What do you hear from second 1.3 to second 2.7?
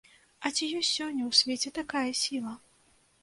свеце такая сіла?